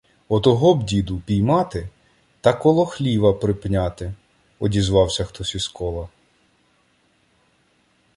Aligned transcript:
—Отого 0.29 0.75
б, 0.75 0.83
діду, 0.83 1.17
упіймати 1.17 1.89
та 2.41 2.53
коло 2.53 2.85
хліва 2.85 3.33
припняти!— 3.33 4.13
одізвався 4.59 5.23
хтось 5.25 5.55
із 5.55 5.67
кола. 5.67 6.09